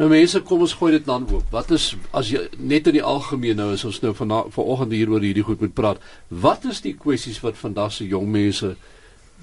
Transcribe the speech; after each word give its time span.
Nou 0.00 0.06
mense, 0.08 0.40
kom 0.48 0.62
ons 0.64 0.72
gooi 0.80 0.94
dit 0.94 1.04
dan 1.04 1.26
oop. 1.28 1.50
Wat 1.52 1.74
is 1.76 1.90
as 2.16 2.30
jy 2.32 2.46
net 2.56 2.86
in 2.88 2.94
die 2.96 3.04
algemeen 3.04 3.58
nou 3.60 3.74
is 3.74 3.82
ons 3.84 3.98
nou 4.00 4.14
vanoggend 4.16 4.94
hier 4.96 5.10
oor 5.12 5.20
hierdie 5.20 5.44
goed 5.44 5.60
moet 5.60 5.74
praat. 5.76 6.00
Wat 6.32 6.64
is 6.70 6.80
die 6.80 6.94
kwessies 6.96 7.42
wat 7.44 7.60
vandag 7.60 7.92
se 7.92 8.06
jong 8.08 8.30
mense 8.32 8.70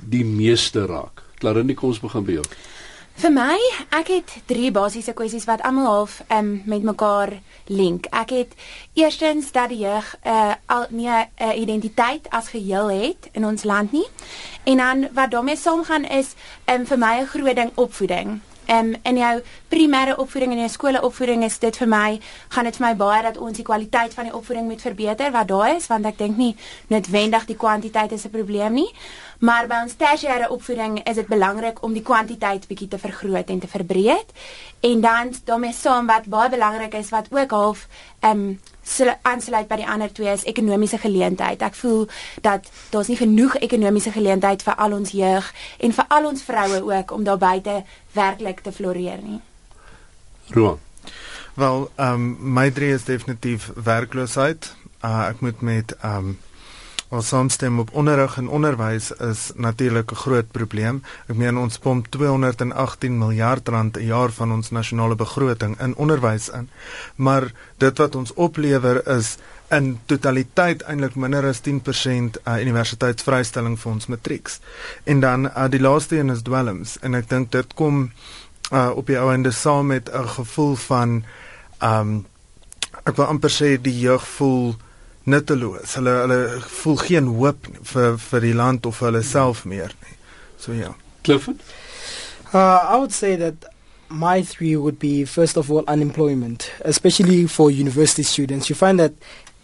die 0.02 0.24
meeste 0.26 0.88
raak? 0.90 1.22
Klarinnie, 1.38 1.78
kom 1.78 1.94
ons 1.94 2.02
begin 2.02 2.26
by 2.26 2.40
jou. 2.40 2.48
Vir 3.22 3.34
my, 3.34 3.54
ek 4.00 4.10
het 4.16 4.36
drie 4.50 4.74
basiese 4.74 5.14
kwessies 5.18 5.46
wat 5.46 5.62
almal 5.66 5.92
half 5.92 6.18
um, 6.34 6.52
met 6.66 6.90
mekaar 6.90 7.36
link. 7.70 8.10
Ek 8.10 8.34
het 8.34 8.58
eerstens 8.98 9.54
dat 9.54 9.70
die 9.70 9.84
jeug 9.86 10.10
'n 10.26 10.34
uh, 10.34 10.58
al 10.66 10.90
nie 10.90 11.10
'n 11.10 11.30
uh, 11.38 11.54
identiteit 11.54 12.30
as 12.34 12.50
geheel 12.50 12.90
het 12.90 13.30
in 13.34 13.46
ons 13.46 13.64
land 13.64 13.92
nie. 13.92 14.10
En 14.66 14.78
dan 14.78 15.08
wat 15.14 15.32
daarmee 15.32 15.58
saamgaan 15.58 16.06
is 16.06 16.34
um, 16.66 16.86
vir 16.86 16.98
my 16.98 17.22
'n 17.22 17.26
groot 17.30 17.56
ding 17.56 17.72
opvoeding. 17.76 18.42
Um, 18.68 18.96
in 19.08 19.18
jou 19.18 19.42
primêre 19.72 20.18
opvoeding 20.20 20.52
en 20.52 20.60
jou 20.66 20.70
skoolopvoeding 20.70 21.44
is 21.48 21.56
dit 21.60 21.78
vir 21.80 21.88
my 21.88 22.20
gaan 22.52 22.68
dit 22.68 22.76
vir 22.76 22.84
my 22.84 22.96
baie 23.00 23.22
dat 23.24 23.38
ons 23.40 23.56
die 23.56 23.64
kwaliteit 23.64 24.14
van 24.14 24.28
die 24.28 24.34
opvoeding 24.36 24.68
moet 24.68 24.84
verbeter 24.84 25.32
wat 25.32 25.48
daar 25.48 25.76
is 25.76 25.88
want 25.88 26.06
ek 26.10 26.18
dink 26.20 26.36
nie 26.36 26.52
noodwendig 26.92 27.46
die 27.48 27.56
kwantiteit 27.56 28.12
is 28.12 28.26
'n 28.26 28.36
probleem 28.36 28.74
nie. 28.74 28.92
Maar 29.40 29.68
by 29.68 29.80
ons 29.84 29.96
tersiêre 29.96 30.50
opvoeding 30.50 31.00
is 31.06 31.16
dit 31.16 31.28
belangrik 31.28 31.84
om 31.84 31.94
die 31.94 32.04
kwantiteit 32.04 32.68
bietjie 32.68 32.88
te 32.88 32.98
vergroot 32.98 33.50
en 33.50 33.60
te 33.60 33.68
verbreek. 33.68 34.28
En 34.82 35.02
dan 35.02 35.34
daarmee 35.46 35.74
saam 35.74 36.08
wat 36.08 36.26
baie 36.26 36.50
belangrik 36.50 36.94
is 36.94 37.10
wat 37.10 37.28
ook 37.32 37.52
half 37.52 37.88
um, 38.22 38.60
aansluit 39.22 39.68
by 39.68 39.76
die 39.82 39.88
ander 39.88 40.12
twee 40.14 40.32
is 40.32 40.46
ekonomiese 40.48 40.98
geleentheid. 40.98 41.62
Ek 41.62 41.76
voel 41.76 42.08
dat 42.42 42.70
daar's 42.90 43.12
nie 43.12 43.20
genoeg 43.20 43.58
ekonomiese 43.68 44.12
geleentheid 44.16 44.64
vir 44.64 44.76
al 44.76 44.96
ons 44.98 45.12
jeug 45.12 45.52
en 45.78 45.94
vir 45.94 46.06
al 46.08 46.26
ons 46.32 46.44
vroue 46.44 46.82
ook 46.84 47.12
om 47.12 47.24
daar 47.24 47.38
buite 47.38 47.84
werklik 48.14 48.60
te 48.66 48.72
floreer 48.72 49.20
nie. 49.24 49.40
Roan. 50.56 50.80
Wel, 51.58 51.90
ehm 51.96 52.14
um, 52.14 52.54
my 52.54 52.72
drie 52.72 52.94
is 52.94 53.04
definitief 53.04 53.72
werkloosheid. 53.76 54.76
Uh, 55.02 55.28
ek 55.28 55.40
moet 55.42 55.62
met 55.62 55.96
ehm 56.02 56.18
um, 56.18 56.38
Ons 57.08 57.30
saamstem 57.32 57.78
op 57.80 57.94
onderrig 57.96 58.34
en 58.38 58.50
onderwys 58.52 59.14
is 59.24 59.52
natuurlik 59.56 60.12
'n 60.12 60.16
groot 60.16 60.52
probleem. 60.52 61.04
Ek 61.28 61.36
meen 61.36 61.58
ons 61.58 61.78
pomp 61.78 62.08
218 62.08 63.18
miljard 63.18 63.68
rand 63.68 63.98
'n 63.98 64.06
jaar 64.06 64.32
van 64.32 64.52
ons 64.52 64.70
nasionale 64.72 65.16
begroting 65.16 65.80
in 65.80 65.96
onderwys 65.96 66.50
in. 66.50 66.70
Maar 67.16 67.52
dit 67.78 67.98
wat 67.98 68.16
ons 68.16 68.34
oplewer 68.34 69.08
is 69.08 69.38
in 69.70 70.00
totaliteit 70.06 70.82
eintlik 70.82 71.16
minder 71.16 71.46
as 71.46 71.62
10% 71.62 72.38
uh, 72.44 72.62
universiteitsvrystelling 72.62 73.80
vir 73.80 73.92
ons 73.92 74.08
matrieks. 74.08 74.60
En 75.04 75.20
dan 75.20 75.46
uh, 75.46 75.70
die 75.70 75.82
laaste 75.82 76.18
een 76.18 76.30
is 76.30 76.42
dwelms 76.42 77.00
en 77.00 77.14
ek 77.14 77.30
dink 77.30 77.52
dit 77.52 77.74
kom 77.74 78.12
uh, 78.72 78.92
op 78.96 79.08
die 79.08 79.20
ou 79.20 79.32
ende 79.34 79.52
saam 79.52 79.88
met 79.88 80.10
'n 80.12 80.28
gevoel 80.28 80.76
van 80.76 81.24
um 81.84 82.26
ek 83.04 83.16
wil 83.16 83.26
amper 83.26 83.50
sê 83.50 83.82
die 83.82 84.00
jeug 84.00 84.28
voel 84.28 84.76
nutteloos. 85.28 85.96
Hulle 86.00 86.14
hulle 86.24 86.40
voel 86.82 87.00
geen 87.04 87.28
hoop 87.40 87.68
vir 87.92 88.16
vir 88.30 88.46
die 88.48 88.54
land 88.56 88.86
of 88.88 89.02
vir 89.02 89.12
hulle 89.12 89.24
self 89.24 89.66
meer 89.66 89.92
nie. 90.04 90.16
So 90.58 90.74
ja. 90.74 90.94
Clifford? 91.28 91.60
Uh 92.54 92.80
I 92.94 92.96
would 92.98 93.14
say 93.14 93.36
that 93.36 93.68
my 94.10 94.42
three 94.42 94.76
would 94.78 95.00
be 95.00 95.26
first 95.26 95.58
of 95.58 95.70
all 95.72 95.84
unemployment, 95.88 96.72
especially 96.86 97.46
for 97.48 97.70
university 97.70 98.24
students. 98.24 98.70
You 98.70 98.76
find 98.76 99.00
that 99.00 99.14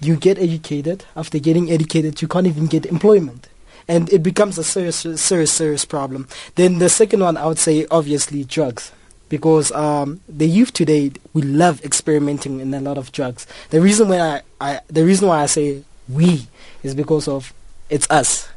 you 0.02 0.18
get 0.18 0.38
educated, 0.38 1.06
after 1.16 1.40
getting 1.40 1.72
educated 1.72 2.22
you 2.22 2.28
can't 2.28 2.48
even 2.48 2.68
get 2.68 2.86
employment. 2.86 3.48
And 3.88 4.12
it 4.14 4.24
becomes 4.24 4.58
a 4.58 4.64
serious 4.64 5.06
serious 5.16 5.52
serious 5.52 5.86
problem. 5.86 6.28
Then 6.56 6.80
the 6.80 6.90
second 6.90 7.22
one 7.22 7.38
I 7.38 7.48
would 7.48 7.60
say 7.60 7.88
obviously 7.90 8.44
drugs 8.44 8.92
because 9.34 9.72
um, 9.72 10.22
the 10.30 10.46
youth 10.46 10.72
today 10.74 11.12
we 11.34 11.42
love 11.42 11.84
experimenting 11.84 12.60
in 12.60 12.72
a 12.72 12.80
lot 12.80 13.00
of 13.00 13.12
drugs. 13.12 13.48
The 13.72 13.82
reason 13.82 14.10
why 14.10 14.20
I, 14.20 14.42
I 14.62 14.80
the 14.86 15.04
reason 15.04 15.28
why 15.28 15.42
I 15.42 15.48
say 15.48 15.82
we 16.08 16.46
is 16.84 16.94
because 16.94 17.28
of 17.28 17.52
it's 17.90 18.08
us. 18.12 18.48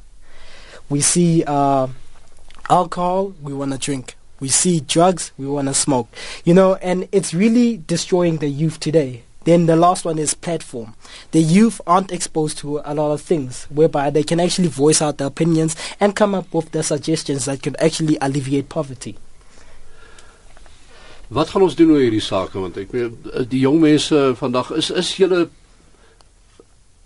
We 0.91 1.01
see 1.01 1.43
uh, 1.47 1.87
alcohol, 2.69 3.33
we 3.41 3.55
want 3.55 3.73
to 3.73 3.79
drink. 3.79 4.17
We 4.39 4.49
see 4.49 4.81
drugs, 4.81 5.33
we 5.39 5.47
want 5.47 5.69
to 5.69 5.73
smoke. 5.73 6.11
You 6.45 6.53
know, 6.53 6.75
and 6.75 7.09
it's 7.11 7.33
really 7.33 7.79
destroying 7.79 8.37
the 8.37 8.49
youth 8.49 8.79
today. 8.79 9.23
Then 9.45 9.65
the 9.65 9.77
last 9.77 10.05
one 10.05 10.19
is 10.19 10.35
platform. 10.35 10.95
The 11.31 11.41
youth 11.41 11.81
aren't 11.87 12.13
exposed 12.13 12.59
to 12.59 12.83
a 12.85 12.93
lot 12.93 13.13
of 13.13 13.23
things 13.23 13.65
whereby 13.71 14.11
they 14.11 14.25
can 14.25 14.41
actually 14.41 14.69
voice 14.69 15.01
out 15.01 15.17
their 15.17 15.29
opinions 15.29 15.75
and 16.01 16.15
come 16.15 16.35
up 16.35 16.53
with 16.53 16.73
the 16.73 16.83
suggestions 16.83 17.47
that 17.47 17.63
could 17.63 17.77
actually 17.81 18.19
alleviate 18.21 18.69
poverty. 18.69 19.17
Wat 21.29 21.51
gaan 21.51 21.63
ons 21.67 21.75
doen 21.75 21.91
oor 21.91 22.03
hierdie 22.03 22.23
sake 22.23 22.59
want 22.59 22.77
ek 22.79 22.93
weet 22.95 23.31
eh, 23.33 23.47
die 23.51 23.65
jong 23.65 23.81
mense 23.83 24.35
vandag 24.39 24.71
is 24.79 24.91
is 24.95 25.17
julle 25.19 25.47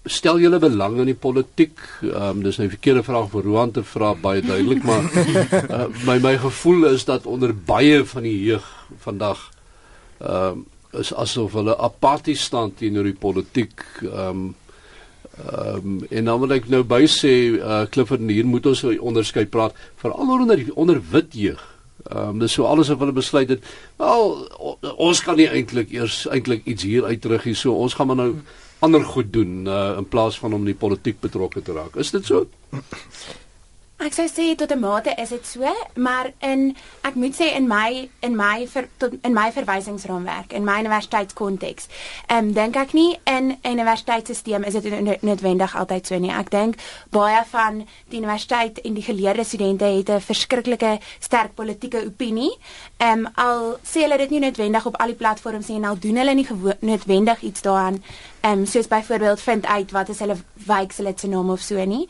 stel 0.08 0.40
julle 0.40 0.58
belang 0.60 0.98
in 1.00 1.10
die 1.10 1.18
politiek. 1.18 1.76
Ehm 2.02 2.40
um, 2.40 2.42
dis 2.42 2.58
'n 2.58 2.68
verkeerde 2.68 3.02
vraag 3.02 3.30
vir 3.30 3.42
Roan 3.42 3.70
te 3.70 3.82
vra 3.82 4.14
baie 4.14 4.42
duidelik, 4.42 4.82
maar 4.84 5.04
uh, 5.04 5.86
my 6.08 6.18
my 6.18 6.36
gevoel 6.38 6.86
is 6.92 7.04
dat 7.04 7.26
onder 7.26 7.54
baie 7.54 8.04
van 8.04 8.22
die 8.22 8.44
jeug 8.44 8.66
vandag 8.98 9.50
ehm 10.18 10.52
um, 10.52 10.66
is 10.92 11.14
asof 11.14 11.52
hulle 11.52 11.76
apaties 11.78 12.42
staan 12.42 12.74
teenoor 12.74 13.04
die 13.04 13.20
politiek. 13.26 13.84
Ehm 14.02 14.28
um, 14.28 14.54
ehm 15.48 15.76
um, 15.76 16.06
en 16.10 16.24
dan 16.24 16.40
wil 16.40 16.52
ek 16.52 16.68
nou 16.68 16.82
by 16.82 17.04
sê 17.06 17.34
uh, 17.56 17.84
Clifford 17.90 18.20
hier 18.28 18.46
moet 18.46 18.66
ons 18.66 18.84
onderskei 18.84 19.46
praat 19.46 19.76
veral 19.96 20.16
onder 20.16 20.56
die 20.56 20.74
onder 20.74 21.00
wit 21.10 21.32
jeug. 21.32 21.69
Ehm 22.08 22.28
um, 22.28 22.38
dis 22.38 22.52
so 22.52 22.64
alles 22.64 22.88
wat 22.88 22.98
hulle 22.98 23.12
besluit 23.12 23.48
het. 23.48 23.64
Wel 23.96 24.32
ons 24.96 25.22
kan 25.22 25.36
nie 25.36 25.48
eintlik 25.48 25.92
eers 25.92 26.26
eintlik 26.28 26.64
iets 26.64 26.82
hier 26.82 27.04
uitrig 27.04 27.42
hier 27.42 27.56
so. 27.56 27.74
Ons 27.74 27.94
gaan 27.94 28.06
maar 28.06 28.16
nou 28.16 28.34
ander 28.80 29.04
goed 29.04 29.32
doen 29.32 29.66
uh, 29.66 29.94
in 29.96 30.08
plaas 30.08 30.38
van 30.38 30.52
om 30.52 30.64
in 30.64 30.72
die 30.72 30.80
politiek 30.86 31.20
betrokke 31.20 31.62
te 31.62 31.72
raak. 31.76 31.96
Is 31.96 32.10
dit 32.10 32.24
so? 32.24 32.46
Ek 34.00 34.14
sou 34.16 34.24
sê 34.32 34.54
tot 34.56 34.70
'n 34.72 34.80
mate 34.80 35.12
is 35.20 35.28
dit 35.28 35.46
so, 35.46 35.68
maar 35.94 36.32
in 36.40 36.74
ek 37.04 37.14
moet 37.20 37.34
sê 37.36 37.52
in 37.52 37.66
my 37.68 38.08
in 38.22 38.34
my 38.34 38.66
ver, 38.66 38.88
tot, 38.96 39.12
in 39.22 39.34
my 39.34 39.52
verwysingsraamwerk 39.52 40.54
in 40.56 40.64
my 40.64 40.78
universiteitskonteks, 40.80 41.88
ehm 42.28 42.46
um, 42.46 42.52
dink 42.52 42.76
ek 42.76 42.94
nie 42.94 43.18
in 43.26 43.58
'n 43.62 43.76
universiteitstelsel 43.76 44.64
is 44.64 44.72
dit 44.72 45.22
noodwendig 45.22 45.76
altyd 45.76 46.06
so 46.06 46.18
nie. 46.18 46.30
Ek 46.30 46.50
dink 46.50 46.76
baie 47.10 47.44
van 47.50 47.86
die 48.08 48.18
universiteit 48.18 48.80
en 48.80 48.94
die 48.94 49.02
geleerde 49.02 49.44
studente 49.44 49.84
het 49.84 50.08
'n 50.08 50.20
verskriklike 50.20 50.98
sterk 51.18 51.54
politieke 51.54 52.04
opinie. 52.06 52.56
Ehm 52.96 53.26
um, 53.26 53.32
al 53.34 53.78
sê 53.84 54.00
hulle 54.00 54.16
dit 54.16 54.30
nie 54.30 54.40
noodwendig 54.40 54.86
op 54.86 54.96
al 54.96 55.06
die 55.06 55.20
platforms 55.20 55.68
nie 55.68 55.76
en 55.76 55.84
al 55.84 55.98
doen 55.98 56.16
hulle 56.16 56.34
nie 56.34 56.48
noodwendig 56.80 57.42
iets 57.42 57.60
daaraan. 57.60 58.02
Ehm 58.40 58.58
um, 58.58 58.66
soos 58.66 58.88
byvoorbeeld 58.88 59.40
vind 59.40 59.66
uit 59.66 59.90
wat 59.90 60.08
is 60.08 60.18
hulle 60.18 60.36
wyk 60.66 60.92
se 60.92 61.02
lid 61.02 61.20
se 61.20 61.28
naam 61.28 61.50
of 61.50 61.60
so 61.60 61.84
nie. 61.84 62.08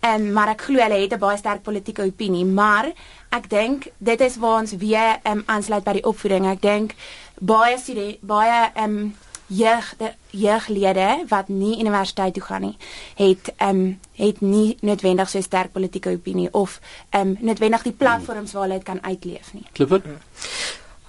Ehm 0.00 0.26
um, 0.26 0.32
maar 0.32 0.48
ek 0.48 0.62
glo 0.62 0.80
hulle 0.80 1.00
het 1.00 1.12
'n 1.12 1.18
baie 1.18 1.36
sterk 1.36 1.62
politieke 1.62 2.02
opinie, 2.02 2.44
maar 2.44 2.92
ek 3.28 3.50
dink 3.50 3.88
dit 3.98 4.20
is 4.20 4.36
waar 4.36 4.60
ons 4.60 4.72
weer 4.72 5.18
ehm 5.22 5.38
um, 5.38 5.42
aansluit 5.46 5.84
by 5.84 5.92
die 5.92 6.04
opvoeding. 6.04 6.46
Ek 6.46 6.62
dink 6.62 6.94
baie 7.40 7.78
studie, 7.78 8.18
baie 8.22 8.70
ehm 8.74 8.96
um, 8.96 9.16
jeug 9.46 9.94
jeuglede 10.30 11.24
wat 11.28 11.48
nie 11.48 11.80
universiteit 11.80 12.34
toe 12.34 12.42
gaan 12.42 12.60
nie, 12.60 12.76
het 13.14 13.52
ehm 13.56 13.68
um, 13.68 13.98
het 14.12 14.40
nie 14.40 14.76
noodwendig 14.80 15.28
so 15.28 15.40
sterk 15.40 15.72
politieke 15.72 16.10
opinie 16.10 16.48
of 16.52 16.80
ehm 17.10 17.28
um, 17.28 17.36
noodwendig 17.40 17.82
die 17.82 17.92
platforms 17.92 18.52
waar 18.52 18.62
hulle 18.62 18.74
dit 18.74 18.84
kan 18.84 19.02
uitleef 19.02 19.52
nie. 19.52 19.66
Clifford? 19.72 20.06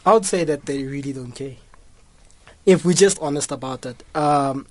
I 0.05 0.09
would 0.09 0.25
say 0.25 0.45
that 0.45 0.65
they 0.65 0.83
really 0.83 1.13
don't 1.13 1.33
care. 1.33 1.55
If 2.63 2.83
we're 2.83 2.97
just 3.05 3.19
honest 3.19 3.51
about 3.51 3.85
it. 3.85 4.03
Um 4.15 4.65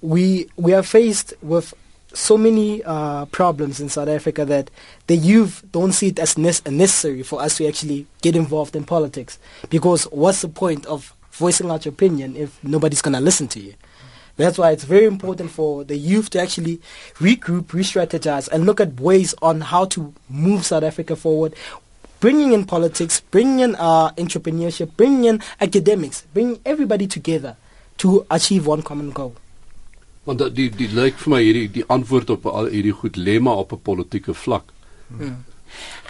we 0.00 0.48
we 0.54 0.74
are 0.74 0.82
faced 0.82 1.34
with 1.40 1.74
so 2.16 2.38
many 2.38 2.82
uh, 2.84 3.26
problems 3.26 3.78
in 3.78 3.90
South 3.90 4.08
Africa 4.08 4.44
that 4.46 4.70
the 5.06 5.16
youth 5.16 5.62
don't 5.70 5.92
see 5.92 6.08
it 6.08 6.18
as 6.18 6.38
ne- 6.38 6.70
necessary 6.70 7.22
for 7.22 7.42
us 7.42 7.58
to 7.58 7.68
actually 7.68 8.06
get 8.22 8.34
involved 8.34 8.74
in 8.74 8.84
politics. 8.84 9.38
Because 9.68 10.04
what's 10.04 10.40
the 10.40 10.48
point 10.48 10.86
of 10.86 11.14
voicing 11.32 11.70
out 11.70 11.84
your 11.84 11.92
opinion 11.92 12.34
if 12.34 12.62
nobody's 12.64 13.02
going 13.02 13.14
to 13.14 13.20
listen 13.20 13.48
to 13.48 13.60
you? 13.60 13.74
That's 14.38 14.56
why 14.56 14.70
it's 14.70 14.84
very 14.84 15.04
important 15.04 15.50
for 15.50 15.84
the 15.84 15.96
youth 15.96 16.30
to 16.30 16.40
actually 16.40 16.80
regroup, 17.14 17.72
re-strategize, 17.72 18.48
and 18.48 18.64
look 18.64 18.80
at 18.80 18.98
ways 19.00 19.34
on 19.42 19.60
how 19.60 19.84
to 19.86 20.14
move 20.28 20.64
South 20.64 20.82
Africa 20.84 21.16
forward. 21.16 21.54
Bringing 22.20 22.52
in 22.52 22.64
politics, 22.64 23.20
bringing 23.20 23.60
in 23.60 23.74
uh, 23.76 24.10
entrepreneurship, 24.12 24.96
bringing 24.96 25.24
in 25.24 25.42
academics, 25.60 26.22
bringing 26.32 26.60
everybody 26.64 27.06
together 27.06 27.56
to 27.98 28.26
achieve 28.30 28.66
one 28.66 28.82
common 28.82 29.10
goal. 29.10 29.36
Want 30.26 30.42
die 30.56 30.68
die 30.74 30.88
lyk 30.90 31.18
vir 31.22 31.32
my 31.32 31.42
hierdie 31.42 31.66
die 31.80 31.84
antwoord 31.92 32.32
op 32.34 32.46
al 32.50 32.70
hierdie 32.72 32.94
goed 33.00 33.16
lê 33.16 33.38
maar 33.40 33.62
op 33.62 33.72
'n 33.72 33.82
politieke 33.82 34.34
vlak. 34.34 34.72
Hmm. 35.08 35.44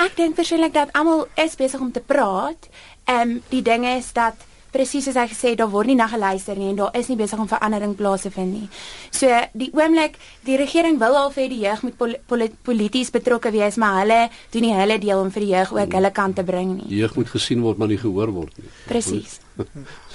Ek 0.01 0.17
dink 0.17 0.35
persoonlik 0.35 0.73
dat 0.73 0.93
almal 0.93 1.27
is 1.35 1.57
besig 1.57 1.81
om 1.81 1.93
te 1.93 2.01
praat. 2.01 2.69
Ehm 3.05 3.31
um, 3.31 3.43
die 3.49 3.63
ding 3.63 3.87
is 3.87 4.13
dat 4.13 4.46
presies 4.77 5.09
soos 5.09 5.17
hy 5.17 5.27
gesê 5.31 5.53
het, 5.53 5.61
daar 5.63 5.71
word 5.73 5.91
nie 5.91 5.97
na 5.99 6.09
geluister 6.11 6.59
nie 6.59 6.69
en 6.73 6.81
daar 6.81 6.97
is 6.99 7.09
nie 7.11 7.17
besig 7.19 7.41
om 7.41 7.49
verandering 7.51 7.95
plaas 7.97 8.27
te 8.27 8.33
vind 8.35 8.53
nie. 8.53 8.69
So 9.15 9.31
die 9.57 9.71
oomblik 9.77 10.19
die 10.47 10.59
regering 10.61 11.01
wil 11.01 11.17
al 11.19 11.33
vir 11.35 11.49
die 11.53 11.63
jeug 11.65 11.83
moet 11.87 11.97
pol 12.01 12.15
pol 12.29 12.47
polities 12.69 13.13
betrokke 13.15 13.53
wees, 13.55 13.81
maar 13.81 14.03
hulle 14.03 14.21
doen 14.55 14.69
nie 14.69 14.75
hulle 14.77 15.01
deel 15.03 15.25
om 15.25 15.33
vir 15.35 15.47
die 15.47 15.53
jeug 15.55 15.75
ook 15.79 15.99
hulle 15.99 16.13
kant 16.21 16.39
te 16.41 16.47
bring 16.47 16.77
nie. 16.77 16.89
Die 16.93 17.01
jeug 17.03 17.17
moet 17.17 17.33
gesien 17.33 17.65
word 17.65 17.81
maar 17.81 17.93
nie 17.93 18.01
gehoor 18.03 18.35
word 18.37 18.61
nie. 18.61 18.71
Presies. 18.91 19.41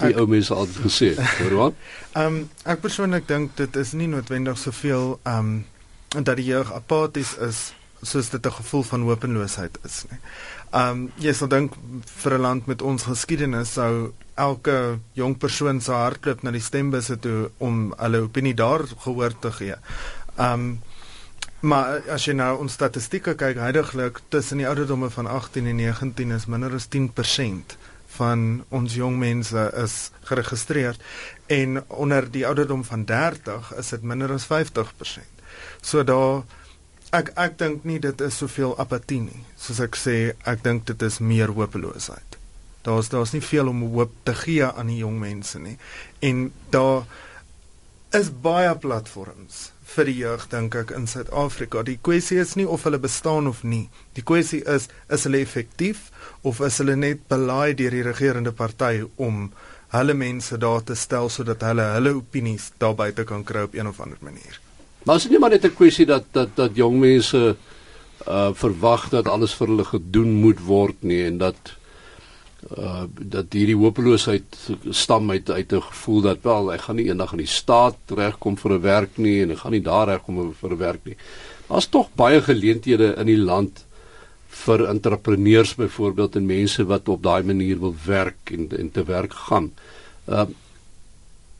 Die 0.01 0.13
ou 0.21 0.27
mense 0.29 0.53
altyd 0.53 0.83
gesê, 0.85 1.07
hoor 1.41 1.55
wat? 1.57 1.77
Ehm 2.13 2.25
um, 2.27 2.41
ek 2.69 2.81
persoonlik 2.83 3.25
dink 3.29 3.55
dit 3.57 3.77
is 3.81 3.95
nie 3.97 4.09
noodwendig 4.11 4.59
soveel 4.61 5.15
ehm 5.23 5.53
um, 5.55 5.61
dat 6.11 6.35
die 6.35 6.49
jeug 6.49 6.73
apaties 6.75 7.37
is 7.39 7.59
soos 8.01 8.29
dit 8.29 8.45
'n 8.45 8.51
gevoel 8.51 8.83
van 8.83 9.01
hopeloosheid 9.01 9.77
is 9.83 10.05
nie. 10.09 10.19
Um, 10.73 11.11
jy 11.19 11.33
sal 11.33 11.47
dink 11.47 11.73
vir 12.05 12.33
'n 12.33 12.41
land 12.41 12.67
met 12.67 12.81
ons 12.81 13.03
geskiedenis 13.03 13.73
sou 13.73 14.13
elke 14.35 14.99
jong 15.13 15.37
persoon 15.37 15.81
se 15.81 15.91
hardloop 15.91 16.43
na 16.43 16.51
die 16.51 16.63
stembusse 16.63 17.19
toe 17.19 17.51
om 17.57 17.93
hulle 17.97 18.21
opinie 18.21 18.53
daar 18.53 18.87
gehoor 19.03 19.39
te 19.39 19.51
gee. 19.51 19.75
Um, 20.39 20.79
maar 21.59 22.01
as 22.09 22.25
jy 22.25 22.33
nou 22.33 22.57
ons 22.57 22.73
statistieke 22.73 23.35
kyk, 23.35 23.57
heidaglik 23.57 24.21
tussen 24.29 24.57
die 24.57 24.67
ouderdomme 24.67 25.09
van 25.09 25.27
18 25.27 25.67
en 25.67 25.75
19 25.75 26.31
is 26.31 26.45
minder 26.45 26.73
as 26.73 26.87
10% 26.87 27.77
van 28.15 28.63
ons 28.69 28.95
jong 28.95 29.17
mense 29.17 29.71
is 29.83 30.11
geregistreer 30.27 30.97
en 31.47 31.83
onder 31.87 32.31
die 32.31 32.45
ouderdom 32.47 32.83
van 32.83 33.05
30 33.05 33.73
is 33.77 33.89
dit 33.89 34.01
minder 34.03 34.31
as 34.31 34.47
50%. 34.47 35.43
So 35.81 36.03
daar 36.03 36.43
ek 37.11 37.33
ek 37.35 37.57
dink 37.59 37.87
nie 37.87 37.99
dit 37.99 38.21
is 38.21 38.37
soveel 38.39 38.75
apatie 38.79 39.19
nie. 39.23 39.41
Soos 39.59 39.81
ek 39.83 39.97
sê, 39.99 40.15
ek 40.47 40.63
dink 40.63 40.85
dit 40.87 41.03
is 41.07 41.19
meer 41.19 41.51
hopeloosheid. 41.57 42.37
Daar's 42.85 43.11
daar's 43.13 43.33
nie 43.35 43.43
veel 43.45 43.67
om 43.69 43.83
hoop 43.93 44.13
te 44.25 44.33
gee 44.33 44.65
aan 44.65 44.89
die 44.89 45.01
jong 45.03 45.19
mense 45.21 45.59
nie. 45.59 45.77
En 46.21 46.49
daar 46.73 47.03
is 48.17 48.31
baie 48.43 48.73
platforms 48.75 49.69
vir 49.91 50.07
die 50.07 50.17
jeug 50.21 50.47
dink 50.51 50.75
ek 50.79 50.93
in 50.95 51.05
Suid-Afrika. 51.07 51.83
Die 51.83 51.99
kwessie 52.01 52.39
is 52.41 52.55
nie 52.59 52.67
of 52.67 52.87
hulle 52.87 52.99
bestaan 53.01 53.47
of 53.51 53.61
nie. 53.67 53.85
Die 54.15 54.23
kwessie 54.23 54.63
is 54.63 54.87
is 55.11 55.27
hulle 55.27 55.43
effektief 55.43 56.09
of 56.47 56.63
is 56.63 56.79
hulle 56.81 56.95
net 56.95 57.27
belaai 57.31 57.75
deur 57.75 57.95
die 57.97 58.07
regerende 58.07 58.55
party 58.55 59.03
om 59.17 59.49
hulle 59.91 60.15
mense 60.15 60.57
daar 60.57 60.83
te 60.87 60.95
stel 60.95 61.29
sodat 61.29 61.67
hulle 61.67 61.91
hulle 61.97 62.15
opinies 62.23 62.71
daar 62.79 62.95
buite 62.95 63.27
kan 63.27 63.43
kry 63.43 63.67
op 63.67 63.75
een 63.75 63.91
of 63.91 63.99
ander 63.99 64.19
manier. 64.23 64.59
Maar 65.03 65.15
is 65.15 65.23
dit 65.25 65.31
nie 65.31 65.39
maar 65.39 65.49
net 65.49 65.65
'n 65.65 65.75
kwessie 65.75 66.05
dat 66.05 66.25
dat 66.31 66.55
dat 66.55 66.75
jong 66.75 66.99
mense 66.99 67.55
uh 68.27 68.49
verwag 68.53 69.09
dat 69.09 69.27
alles 69.27 69.53
vir 69.53 69.67
hulle 69.67 69.85
gedoen 69.85 70.31
moet 70.33 70.59
word 70.59 71.03
nie 71.03 71.23
en 71.25 71.37
dat 71.37 71.57
uh 72.77 73.03
dat 73.19 73.53
hierdie 73.53 73.75
hopeloosheid 73.75 74.57
stam 74.89 75.31
uit 75.31 75.49
uit 75.49 75.73
'n 75.73 75.81
gevoel 75.81 76.21
dat 76.21 76.43
wel 76.43 76.73
ek 76.73 76.81
gaan 76.81 76.95
nie 76.95 77.07
eendag 77.09 77.31
in 77.31 77.43
die 77.43 77.47
staat 77.47 77.97
regkom 78.07 78.57
vir 78.57 78.71
'n 78.71 78.81
werk 78.81 79.17
nie 79.17 79.41
en 79.41 79.51
ek 79.51 79.57
gaan 79.57 79.71
nie 79.71 79.81
daar 79.81 80.07
regkom 80.07 80.53
vir 80.53 80.71
'n 80.71 80.77
werk 80.77 81.05
nie. 81.05 81.17
Daar's 81.67 81.89
tog 81.89 82.09
baie 82.15 82.41
geleenthede 82.41 83.15
in 83.17 83.25
die 83.25 83.37
land 83.37 83.85
vir 84.47 84.85
entrepreneurs 84.87 85.75
byvoorbeeld 85.75 86.35
en 86.35 86.45
mense 86.45 86.85
wat 86.85 87.09
op 87.09 87.23
daai 87.23 87.43
manier 87.43 87.79
wil 87.79 87.95
werk 88.05 88.51
en 88.51 88.69
en 88.77 88.91
te 88.91 89.03
werk 89.03 89.33
gaan. 89.33 89.71
Uh 90.27 90.45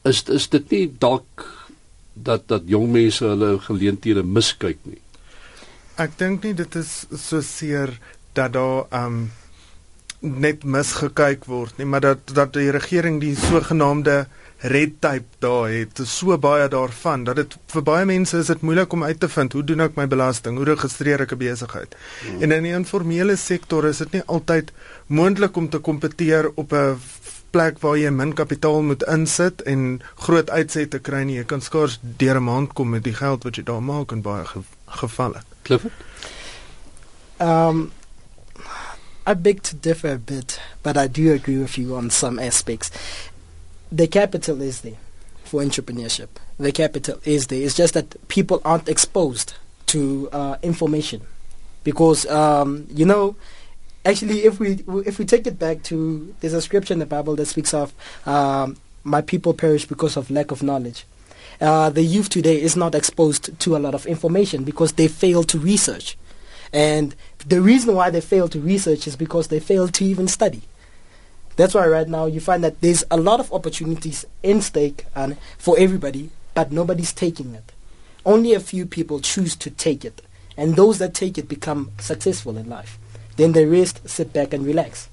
is 0.03 0.23
is 0.23 0.49
dit 0.49 0.69
nie 0.69 0.93
dalk 0.99 1.60
dat 2.13 2.47
dat 2.47 2.63
jong 2.65 2.91
mense 2.91 3.25
hulle 3.25 3.59
geleenthede 3.59 4.23
miskyk 4.23 4.79
nie. 4.83 5.01
Ek 5.95 6.17
dink 6.17 6.43
nie 6.43 6.53
dit 6.53 6.75
is 6.75 7.05
so 7.15 7.41
seer 7.41 7.97
dat 8.33 8.53
daar 8.53 8.87
um 9.03 9.31
net 10.21 10.63
misgekyk 10.63 11.47
word 11.49 11.77
nie, 11.79 11.87
maar 11.89 12.01
dat 12.01 12.33
dat 12.33 12.53
die 12.53 12.69
regering 12.71 13.19
die 13.21 13.33
sogenaamde 13.35 14.25
red 14.61 14.99
tape 15.01 15.25
daar 15.41 15.71
het, 15.73 16.01
so 16.05 16.37
baie 16.37 16.67
daarvan 16.69 17.23
dat 17.25 17.39
dit 17.41 17.55
vir 17.73 17.81
baie 17.81 18.05
mense 18.05 18.37
is 18.37 18.51
dit 18.53 18.61
moeilik 18.61 18.93
om 18.93 19.03
uit 19.03 19.19
te 19.19 19.29
vind 19.29 19.53
hoe 19.57 19.63
doen 19.65 19.81
ek 19.87 19.97
my 19.97 20.05
belasting, 20.05 20.59
hoe 20.61 20.67
registreer 20.69 21.21
ek 21.25 21.33
'n 21.33 21.37
besigheid. 21.37 21.95
Hmm. 22.21 22.41
En 22.41 22.51
in 22.51 22.63
die 22.63 22.77
informele 22.77 23.35
sektor 23.35 23.85
is 23.85 23.97
dit 23.97 24.11
nie 24.11 24.23
altyd 24.27 24.71
moontlik 25.07 25.57
om 25.57 25.69
te 25.69 25.79
kompeteer 25.79 26.51
op 26.55 26.73
'n 26.73 26.99
plek 27.51 27.79
waar 27.83 27.97
jy 27.99 28.09
min 28.09 28.33
kapitaal 28.33 28.81
moet 28.81 29.03
insit 29.11 29.61
en 29.69 30.01
groot 30.25 30.49
uitsette 30.49 30.99
kry 30.99 31.23
nie. 31.27 31.37
Jy 31.37 31.45
kan 31.49 31.61
skaars 31.61 31.99
deur 32.01 32.39
'n 32.39 32.43
maand 32.43 32.73
kom 32.73 32.89
met 32.89 33.03
die 33.03 33.13
geld 33.13 33.43
wat 33.43 33.55
jy 33.55 33.63
daar 33.63 33.83
maak 33.83 34.11
in 34.11 34.21
baie 34.21 34.45
ge 34.45 34.63
gevalle. 34.85 35.41
Clifford? 35.63 35.93
Um 37.39 37.91
I 39.27 39.33
beg 39.35 39.61
to 39.61 39.75
differ 39.75 40.13
a 40.13 40.17
bit, 40.17 40.59
but 40.81 40.97
I 40.97 41.07
do 41.07 41.33
agree 41.33 41.59
with 41.59 41.77
you 41.77 41.95
on 41.95 42.09
some 42.09 42.39
aspects. 42.39 42.89
The 43.91 44.07
capital 44.07 44.61
is 44.61 44.81
there 44.81 44.97
for 45.43 45.61
entrepreneurship. 45.61 46.29
The 46.57 46.71
capital 46.71 47.19
is 47.23 47.47
there. 47.47 47.61
It's 47.61 47.75
just 47.75 47.93
that 47.93 48.15
people 48.27 48.61
aren't 48.65 48.89
exposed 48.89 49.53
to 49.87 50.29
uh, 50.31 50.55
information 50.63 51.21
because 51.83 52.25
um, 52.27 52.87
you 52.89 53.05
know 53.05 53.35
actually, 54.05 54.45
if 54.45 54.59
we 54.59 54.83
if 55.05 55.19
we 55.19 55.25
take 55.25 55.47
it 55.47 55.59
back 55.59 55.83
to 55.83 56.33
there's 56.39 56.53
a 56.53 56.61
scripture 56.61 56.93
in 56.93 56.99
the 56.99 57.05
Bible 57.05 57.35
that 57.35 57.45
speaks 57.45 57.73
of 57.73 57.93
um, 58.25 58.77
my 59.03 59.21
people 59.21 59.53
perish 59.53 59.85
because 59.85 60.17
of 60.17 60.29
lack 60.31 60.51
of 60.51 60.63
knowledge. 60.63 61.05
Uh, 61.59 61.89
the 61.89 62.01
youth 62.01 62.29
today 62.29 62.59
is 62.59 62.75
not 62.75 62.95
exposed 62.95 63.59
to 63.59 63.75
a 63.75 63.79
lot 63.79 63.93
of 63.93 64.07
information 64.07 64.63
because 64.63 64.93
they 64.93 65.07
fail 65.07 65.43
to 65.43 65.59
research, 65.59 66.17
and 66.73 67.15
the 67.45 67.61
reason 67.61 67.95
why 67.95 68.09
they 68.09 68.21
fail 68.21 68.47
to 68.47 68.59
research 68.59 69.05
is 69.07 69.15
because 69.15 69.47
they 69.49 69.59
fail 69.59 69.87
to 69.87 70.03
even 70.03 70.27
study. 70.27 70.61
That's 71.57 71.75
why 71.75 71.85
right 71.85 72.07
now 72.07 72.25
you 72.25 72.39
find 72.39 72.63
that 72.63 72.81
there's 72.81 73.03
a 73.11 73.17
lot 73.17 73.39
of 73.39 73.51
opportunities 73.53 74.25
in 74.41 74.61
stake 74.61 75.05
and 75.15 75.37
for 75.57 75.77
everybody, 75.77 76.31
but 76.55 76.71
nobody's 76.71 77.13
taking 77.13 77.53
it. 77.53 77.73
Only 78.25 78.53
a 78.53 78.59
few 78.59 78.85
people 78.85 79.19
choose 79.19 79.55
to 79.57 79.69
take 79.69 80.03
it, 80.05 80.21
and 80.57 80.75
those 80.75 80.97
that 80.99 81.13
take 81.13 81.37
it 81.37 81.47
become 81.47 81.91
successful 81.99 82.57
in 82.57 82.69
life. 82.69 82.97
Then 83.35 83.51
the 83.51 83.65
rest 83.65 84.01
sit 84.05 84.33
back 84.33 84.53
and 84.53 84.65
relax. 84.65 85.09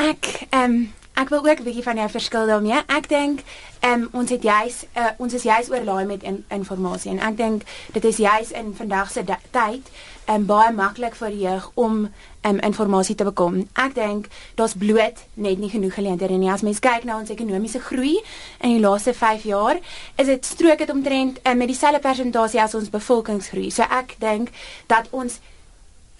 Ek 0.00 0.46
ehm 0.50 0.70
um, 0.70 0.92
ek 1.20 1.28
wil 1.28 1.46
ook 1.48 1.58
'n 1.60 1.64
bietjie 1.64 1.82
van 1.82 1.96
jou 1.96 2.10
verskil 2.10 2.46
daarmee. 2.46 2.82
Ek 2.86 3.08
dink 3.08 3.40
ehm 3.80 3.92
um, 3.92 4.08
ons 4.12 4.30
het 4.30 4.42
juis 4.42 4.84
uh, 4.96 5.10
ons 5.16 5.32
is 5.32 5.42
juis 5.42 5.70
oorlaai 5.70 6.04
met 6.04 6.22
in, 6.22 6.44
inligting 6.48 7.18
en 7.18 7.18
ek 7.28 7.36
dink 7.36 7.62
dit 7.92 8.04
is 8.04 8.16
juis 8.16 8.50
in 8.50 8.74
vandag 8.74 9.10
se 9.10 9.24
tyd 9.50 9.90
ehm 10.24 10.40
um, 10.40 10.46
baie 10.46 10.72
maklik 10.72 11.14
vir 11.14 11.28
die 11.28 11.40
jeug 11.40 11.70
om 11.74 12.08
ehm 12.40 12.54
um, 12.54 12.60
inligting 12.60 13.16
te 13.16 13.24
bekom. 13.24 13.68
Ek 13.72 13.94
dink 13.94 14.26
daar's 14.54 14.74
bloot 14.74 15.18
net 15.34 15.58
nie 15.58 15.70
genoeg 15.70 15.94
geleenthede 15.94 16.38
nie. 16.38 16.50
As 16.50 16.62
mens 16.62 16.78
kyk 16.78 17.04
na 17.04 17.18
ons 17.18 17.30
ekonomiese 17.30 17.80
groei 17.80 18.16
in 18.60 18.70
die 18.70 18.80
laaste 18.80 19.14
5 19.14 19.42
jaar, 19.42 19.78
is 20.16 20.26
dit 20.26 20.46
strook 20.46 20.78
dit 20.78 20.90
omtrent 20.90 21.38
uh, 21.44 21.54
met 21.54 21.66
dieselfde 21.66 22.00
persentasie 22.00 22.60
as 22.62 22.74
ons 22.74 22.90
bevolkingsgroei. 22.90 23.70
So 23.70 23.82
ek 23.82 24.16
dink 24.18 24.48
dat 24.86 25.08
ons 25.10 25.40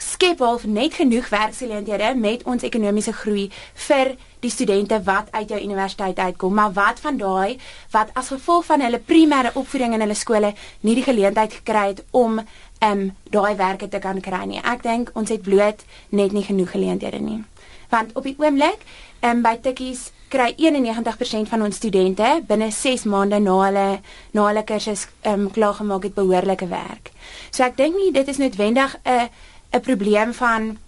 skep 0.01 0.41
half 0.41 0.65
net 0.65 0.95
genoeg 0.97 1.29
werksgeleenthede 1.29 2.15
met 2.17 2.43
ons 2.49 2.65
ekonomiese 2.67 3.13
groei 3.13 3.51
vir 3.87 4.15
die 4.41 4.51
studente 4.51 4.97
wat 5.05 5.29
uit 5.31 5.49
jou 5.53 5.61
universiteit 5.61 6.19
uitkom, 6.19 6.55
maar 6.55 6.73
wat 6.73 7.01
van 7.01 7.17
daai 7.21 7.59
wat 7.93 8.13
as 8.17 8.33
gevolg 8.33 8.65
van 8.65 8.81
hulle 8.81 9.03
primêre 9.13 9.53
opvoeding 9.55 9.95
in 9.95 10.05
hulle 10.05 10.17
skole 10.17 10.55
nie 10.81 10.97
die 10.97 11.05
geleentheid 11.05 11.61
gekry 11.61 11.87
het 11.93 12.05
om 12.11 12.41
ehm 12.41 13.01
um, 13.01 13.11
daai 13.31 13.57
werke 13.57 13.89
te 13.89 13.99
kan 13.99 14.21
kry 14.21 14.45
nie. 14.49 14.61
Ek 14.65 14.83
dink 14.83 15.11
ons 15.15 15.29
het 15.29 15.43
bloot 15.43 15.85
net 16.09 16.33
nie 16.33 16.45
genoeg 16.45 16.71
geleenthede 16.71 17.21
nie. 17.21 17.43
Want 17.91 18.17
op 18.17 18.25
die 18.25 18.37
oomblik 18.39 18.81
ehm 19.21 19.37
um, 19.37 19.43
by 19.45 19.59
Tikkies 19.61 20.09
kry 20.31 20.55
91% 20.57 21.51
van 21.51 21.63
ons 21.67 21.77
studente 21.77 22.27
binne 22.49 22.71
6 22.71 23.05
maande 23.05 23.41
na 23.43 23.57
hulle 23.65 23.87
na 24.33 24.47
hulle 24.47 24.65
kursus 24.65 25.09
ehm 25.21 25.47
um, 25.47 25.51
klaar 25.51 25.75
gemaak 25.75 26.09
het 26.09 26.15
behoorlike 26.15 26.69
werk. 26.71 27.13
So 27.51 27.65
ek 27.67 27.77
dink 27.77 27.97
nie 27.99 28.13
dit 28.13 28.29
is 28.29 28.39
noodwendig 28.39 28.97
'n 29.05 29.11
uh, 29.11 29.29
'n 29.73 29.81
probleem 29.81 30.35
van 30.35 30.79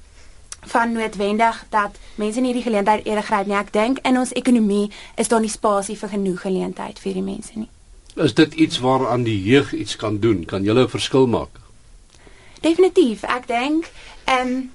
van 0.62 0.92
noodwendig 0.92 1.64
dat 1.68 1.98
mense 2.14 2.40
nie 2.40 2.52
die 2.52 2.62
geleentheid 2.62 3.04
eerder 3.04 3.22
gryp 3.22 3.46
nie. 3.46 3.56
Ek 3.56 3.72
dink 3.72 3.98
in 4.06 4.18
ons 4.18 4.32
ekonomie 4.32 4.90
is 5.14 5.28
daar 5.28 5.40
nie 5.40 5.50
spasie 5.50 5.98
vir 5.98 6.08
genoeg 6.08 6.40
geleentheid 6.40 6.98
vir 6.98 7.12
die 7.12 7.22
mense 7.22 7.52
nie. 7.54 7.68
Is 8.14 8.34
dit 8.34 8.54
iets 8.54 8.78
waaraan 8.78 9.22
die 9.22 9.42
jeug 9.42 9.72
iets 9.72 9.96
kan 9.96 10.18
doen? 10.18 10.44
Kan 10.44 10.62
julle 10.62 10.84
'n 10.84 10.88
verskil 10.88 11.26
maak? 11.26 11.60
Definitief. 12.60 13.22
Ek 13.22 13.46
dink 13.46 13.90
ehm 14.24 14.46
um, 14.46 14.70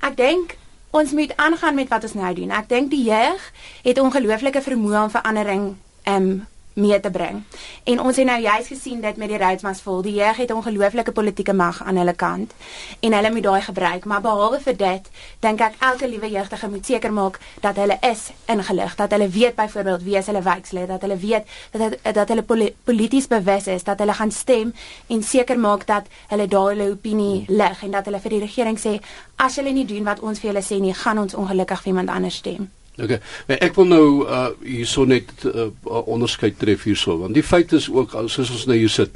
ek 0.00 0.16
dink 0.16 0.56
ons 0.90 1.12
moet 1.12 1.36
aangaan 1.36 1.74
met 1.74 1.88
wat 1.88 2.02
ons 2.02 2.14
nou 2.14 2.34
doen. 2.34 2.50
Ek 2.50 2.68
dink 2.68 2.90
die 2.90 3.04
jeug 3.04 3.52
het 3.82 3.98
ongelooflike 3.98 4.62
vermoë 4.62 5.02
om 5.02 5.10
verandering 5.10 5.76
ehm 6.02 6.22
um, 6.22 6.46
mee 6.78 7.00
te 7.00 7.10
bring. 7.10 7.42
En 7.84 8.00
ons 8.00 8.16
het 8.16 8.26
nou 8.26 8.38
juis 8.40 8.66
gesien 8.66 9.00
dit 9.02 9.16
met 9.16 9.28
die 9.28 9.38
Rhodes 9.38 9.82
vol. 9.82 10.02
Die 10.02 10.14
jeug 10.14 10.36
het 10.36 10.52
ongelooflike 10.54 11.12
politieke 11.12 11.52
mag 11.52 11.82
aan 11.82 11.98
hulle 12.00 12.14
kant 12.14 12.54
en 13.00 13.12
hulle 13.12 13.32
moet 13.34 13.42
daai 13.42 13.62
gebruik. 13.66 14.04
Maar 14.04 14.22
behalwe 14.24 14.60
vir 14.64 14.76
dit, 14.76 15.10
dink 15.44 15.60
ek 15.64 15.78
elke 15.90 16.08
liewe 16.08 16.30
jeugdige 16.30 16.70
moet 16.70 16.86
seker 16.86 17.12
maak 17.12 17.40
dat 17.64 17.76
hulle 17.76 17.98
is 18.10 18.28
ingelig, 18.46 18.94
dat 18.94 19.10
hulle 19.10 19.28
weet 19.28 19.56
byvoorbeeld 19.58 20.06
wie 20.06 20.16
is 20.16 20.30
hulle 20.30 20.42
wijkslede, 20.42 20.86
dat 20.86 21.06
hulle 21.06 21.16
weet 21.16 21.44
dat 21.72 22.14
dat 22.14 22.28
hulle 22.28 22.42
poli 22.42 22.70
polities 22.84 23.26
bewus 23.26 23.66
is, 23.66 23.84
dat 23.84 23.98
hulle 23.98 24.14
gaan 24.14 24.30
stem 24.30 24.72
en 25.06 25.22
seker 25.22 25.58
maak 25.58 25.86
dat 25.86 26.06
hulle 26.28 26.48
daai 26.48 26.74
hulle 26.74 26.90
opinie 26.94 27.44
lig 27.48 27.82
en 27.82 27.90
dat 27.90 28.06
hulle 28.06 28.20
vir 28.20 28.36
die 28.36 28.44
regering 28.46 28.78
sê 28.78 28.98
as 29.36 29.56
hulle 29.60 29.72
nie 29.72 29.86
doen 29.86 30.04
wat 30.04 30.20
ons 30.20 30.40
vir 30.40 30.52
hulle 30.52 30.64
sê 30.64 30.80
nie, 30.82 30.94
gaan 30.94 31.18
ons 31.18 31.34
ongelukkig 31.34 31.82
vir 31.84 31.94
iemand 31.94 32.10
anders 32.10 32.42
stem. 32.42 32.70
Okay. 32.98 33.20
Maar 33.46 33.60
ek 33.62 33.76
wil 33.78 33.86
nou 33.86 34.06
uh 34.26 34.48
hierso 34.64 35.04
net 35.04 35.30
'n 35.44 35.48
uh, 35.48 35.66
uh, 35.86 36.02
onderskeid 36.06 36.58
tref 36.58 36.82
hierso 36.82 37.18
want 37.18 37.34
die 37.34 37.42
feit 37.42 37.72
is 37.72 37.88
ook 37.90 38.16
soos 38.26 38.50
ons 38.50 38.66
nou 38.66 38.76
hier 38.76 38.90
sit. 38.90 39.14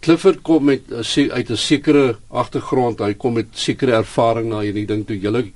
Clifford 0.00 0.42
kom 0.42 0.64
met 0.64 0.82
uh, 0.90 1.28
uit 1.30 1.50
'n 1.50 1.56
sekere 1.56 2.16
agtergrond, 2.28 3.00
hy 3.00 3.14
kom 3.14 3.34
met 3.34 3.46
sekere 3.52 3.92
ervaring 3.92 4.48
na 4.48 4.60
hierdie 4.60 4.86
ding 4.86 5.06
toe 5.06 5.18
julle 5.18 5.46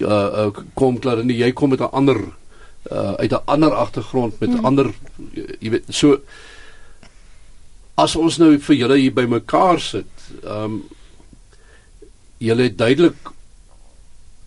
uh, 0.00 0.08
uh 0.10 0.50
kom 0.74 0.98
klaar 0.98 1.18
en 1.18 1.30
jy 1.30 1.52
kom 1.52 1.70
met 1.70 1.80
'n 1.80 1.92
ander 1.92 2.18
uh 2.90 3.14
uit 3.22 3.32
'n 3.32 3.46
ander 3.46 3.72
agtergrond 3.74 4.40
met 4.40 4.50
'n 4.50 4.56
hmm. 4.56 4.64
ander 4.64 4.90
jy 5.60 5.70
weet 5.70 5.84
so 5.88 6.18
as 7.98 8.14
ons 8.16 8.38
nou 8.38 8.52
vir 8.62 8.78
julle 8.78 8.96
hier 9.00 9.14
bymekaar 9.14 9.82
sit, 9.82 10.30
ehm 10.44 10.64
um, 10.64 10.78
julle 12.38 12.68
het 12.68 12.76
duidelik 12.78 13.32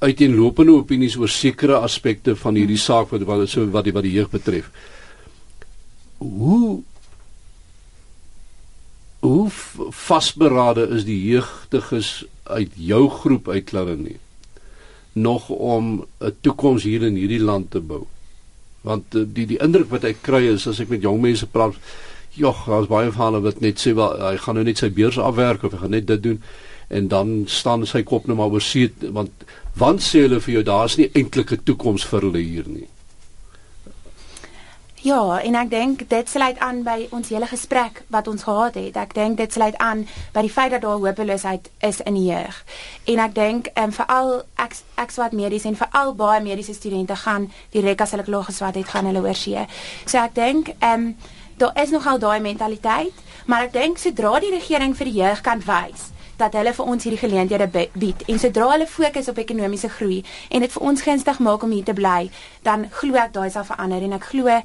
uiteenlopende 0.01 0.73
opinies 0.73 1.17
oor 1.19 1.29
sekere 1.29 1.81
aspekte 1.85 2.35
van 2.35 2.57
hierdie 2.57 2.79
hmm. 2.79 2.85
saak 2.85 3.11
wat 3.13 3.25
wat 3.29 3.49
so 3.49 3.67
wat 3.73 3.85
die 3.85 3.93
wat 3.93 4.07
die 4.07 4.15
jeug 4.17 4.31
betref. 4.33 4.71
Hoe 6.17 6.81
hoe 9.21 9.49
vasberade 9.93 10.87
is 10.97 11.05
die 11.05 11.19
jeugdiges 11.29 12.23
uit 12.49 12.71
jou 12.73 13.03
groep 13.21 13.49
uit 13.53 13.67
Klarenie 13.69 14.17
nog 15.13 15.49
om 15.49 16.05
'n 16.19 16.35
toekoms 16.41 16.83
hier 16.83 17.03
in 17.03 17.15
hierdie 17.15 17.43
land 17.43 17.71
te 17.71 17.79
bou? 17.79 18.07
Want 18.81 19.15
eh, 19.15 19.21
die 19.25 19.45
die 19.45 19.61
indruk 19.61 19.89
wat 19.89 20.03
ek 20.03 20.21
kry 20.21 20.47
is 20.53 20.67
as 20.67 20.79
ek 20.79 20.89
met 20.89 21.01
jong 21.01 21.21
mense 21.21 21.45
praat, 21.45 21.75
jogg, 22.33 22.65
daar's 22.65 22.87
baie 22.87 23.11
van 23.11 23.25
hulle 23.25 23.43
wat 23.43 23.59
net 23.59 23.79
sê 23.79 23.93
wel 23.93 24.17
hy 24.17 24.37
gaan 24.37 24.55
nou 24.55 24.63
net 24.65 24.77
sy 24.77 24.89
beurs 24.89 25.19
afwerk 25.19 25.63
of 25.63 25.71
hy 25.71 25.77
gaan 25.77 25.95
net 25.97 26.07
dit 26.07 26.23
doen 26.23 26.41
en 26.91 27.07
dan 27.07 27.43
staan 27.47 27.85
sy 27.87 28.03
kop 28.03 28.27
nou 28.27 28.37
maar 28.37 28.51
oor 28.51 28.61
see 28.61 28.91
want 29.17 29.45
want 29.79 30.03
sê 30.03 30.25
hulle 30.25 30.41
vir 30.43 30.53
jou 30.57 30.63
daar's 30.67 30.97
nie 30.99 31.11
eintlik 31.13 31.51
'n 31.51 31.63
toekoms 31.63 32.05
vir 32.05 32.27
hulle 32.27 32.43
hier 32.43 32.67
nie. 32.67 32.87
Ja, 35.01 35.39
en 35.41 35.55
ek 35.57 35.69
dink 35.71 36.01
dit 36.09 36.29
sluit 36.29 36.59
aan 36.61 36.83
by 36.85 37.07
ons 37.09 37.31
hele 37.33 37.47
gesprek 37.49 38.03
wat 38.13 38.27
ons 38.29 38.43
gehad 38.45 38.75
het. 38.77 38.97
Ek 39.01 39.15
dink 39.17 39.39
dit 39.39 39.53
sluit 39.53 39.73
aan 39.81 40.03
by 40.35 40.43
die 40.45 40.53
feit 40.53 40.75
dat 40.75 40.83
daar 40.85 41.01
hopeloosheid 41.01 41.71
is 41.81 42.03
in 42.05 42.19
die 42.19 42.27
jeug. 42.27 42.59
En 43.09 43.23
ek 43.25 43.33
dink 43.33 43.71
ehm 43.73 43.89
um, 43.89 43.95
veral 43.97 44.29
ek 44.61 44.77
ek 45.01 45.11
swat 45.11 45.33
medies 45.33 45.65
en 45.65 45.79
veral 45.79 46.13
baie 46.13 46.43
mediese 46.45 46.77
studente 46.77 47.15
gaan 47.15 47.49
direk 47.73 48.01
as 48.01 48.13
hulle 48.13 48.27
klaar 48.29 48.45
geswat 48.51 48.77
het, 48.77 48.93
gaan 48.93 49.09
hulle 49.09 49.25
oor 49.25 49.35
see. 49.35 49.65
So 50.05 50.21
ek 50.21 50.37
dink 50.37 50.69
ehm 50.77 50.93
um, 50.93 51.15
daar 51.61 51.83
is 51.83 51.91
nogal 51.93 52.19
daai 52.19 52.39
mentaliteit, 52.41 53.13
maar 53.45 53.67
ek 53.67 53.75
dink 53.75 54.01
sodra 54.01 54.39
die 54.41 54.53
regering 54.53 54.95
vir 54.97 55.09
die 55.09 55.19
jeug 55.21 55.43
kan 55.45 55.61
wys 55.67 56.09
dat 56.41 56.55
hulle 56.57 56.71
vir 56.73 56.87
ons 56.89 57.03
hierdie 57.05 57.19
geleenthede 57.21 57.67
bied 57.69 58.23
en 58.25 58.39
sodra 58.41 58.71
hulle 58.71 58.87
fokus 58.89 59.29
op 59.29 59.37
ekonomiese 59.37 59.91
groei 59.93 60.23
en 60.49 60.65
dit 60.65 60.73
vir 60.73 60.87
ons 60.89 61.03
gunstig 61.05 61.41
maak 61.45 61.65
om 61.67 61.75
hier 61.75 61.85
te 61.85 61.93
bly, 61.93 62.31
dan 62.65 62.87
glo 63.01 63.19
ek 63.21 63.35
daai 63.35 63.51
sal 63.53 63.67
verander 63.67 64.01
en 64.07 64.17
ek 64.17 64.25
glo 64.31 64.55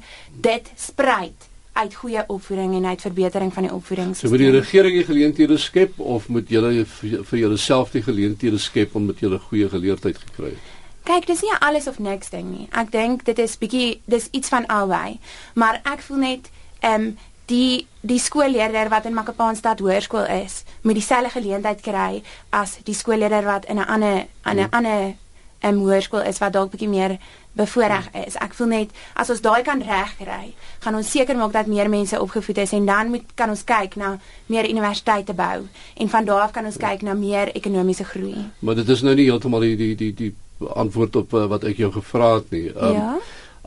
dit 0.47 0.71
spruit 0.87 1.47
uit 1.77 1.93
goeie 1.93 2.23
opvoeding 2.33 2.73
en 2.79 2.87
uit 2.89 3.03
verbetering 3.05 3.51
van 3.53 3.67
die 3.67 3.73
opvoeding. 3.73 4.15
So 4.17 4.31
moet 4.33 4.41
die 4.41 4.49
regering 4.55 4.97
die 4.97 5.05
geleenthede 5.05 5.59
skep 5.61 5.99
of 6.01 6.25
moet 6.33 6.49
julle 6.49 6.71
vir 6.89 7.37
julleself 7.37 7.93
die 7.93 8.01
geleenthede 8.01 8.57
skep 8.57 8.95
om 8.97 9.05
met 9.11 9.21
julle 9.21 9.37
goeie 9.49 9.69
geleerdheid 9.69 10.17
gekry 10.17 10.55
het? 10.55 10.73
Kyk, 11.07 11.27
dis 11.29 11.45
nie 11.45 11.53
alles 11.63 11.85
of 11.87 12.01
niks 12.03 12.33
ding 12.33 12.49
nie. 12.49 12.65
Ek 12.75 12.89
dink 12.91 13.21
dit 13.29 13.37
is 13.39 13.53
bietjie 13.61 13.99
dis 14.11 14.25
iets 14.35 14.49
van 14.51 14.65
albei. 14.73 15.19
Maar 15.53 15.79
ek 15.85 16.01
voel 16.09 16.25
net 16.25 16.49
ehm 16.87 17.01
um, 17.01 17.17
die 17.47 17.87
die 18.01 18.19
skoolleerder 18.19 18.89
wat 18.91 19.05
in 19.05 19.15
Makapaanstad 19.15 19.79
Hoërskool 19.79 20.27
is, 20.43 20.63
moet 20.81 20.99
dieselfde 20.99 21.31
geleentheid 21.31 21.81
kry 21.83 22.23
as 22.49 22.77
die 22.87 22.95
skoolleerder 22.95 23.43
wat 23.47 23.65
in 23.65 23.79
'n 23.79 23.87
ander 23.87 24.27
aan 24.41 24.55
'n 24.55 24.63
hmm. 24.63 24.73
ander 24.77 25.15
'n 25.61 25.73
um, 25.73 25.77
hoërskool 25.79 26.23
is 26.23 26.37
wat 26.37 26.53
dalk 26.53 26.71
bietjie 26.71 26.89
meer 26.89 27.17
bevoordeel 27.51 28.25
is. 28.27 28.35
Ek 28.35 28.53
voel 28.53 28.67
net 28.67 28.89
as 29.13 29.29
ons 29.29 29.41
daai 29.41 29.63
kan 29.63 29.81
regkry, 29.81 30.53
gaan 30.79 30.95
ons 30.95 31.11
seker 31.11 31.37
maak 31.37 31.53
dat 31.53 31.65
meer 31.65 31.89
mense 31.89 32.21
opgevoed 32.21 32.57
is 32.57 32.71
en 32.71 32.85
dan 32.85 33.09
moet 33.09 33.23
kan 33.35 33.49
ons 33.49 33.63
kyk 33.63 33.95
na 33.95 34.19
meer 34.45 34.69
universiteite 34.69 35.33
bou 35.33 35.65
en 35.95 36.09
van 36.09 36.25
daar 36.25 36.41
af 36.41 36.51
kan 36.51 36.65
ons 36.65 36.77
kyk 36.77 37.01
na 37.01 37.13
meer 37.13 37.55
ekonomiese 37.55 38.03
groei. 38.03 38.45
Maar 38.59 38.75
dit 38.75 38.89
is 38.89 39.01
nou 39.01 39.15
nie 39.15 39.25
heeltemal 39.25 39.59
die 39.59 39.75
die 39.75 39.95
die 39.95 40.13
die 40.13 40.35
antwoord 40.73 41.15
op 41.15 41.33
uh, 41.33 41.45
wat 41.45 41.63
ek 41.63 41.77
jou 41.77 41.91
gevra 41.91 42.35
het 42.35 42.51
nie. 42.51 42.69
Um, 42.75 42.93
ja 42.93 43.17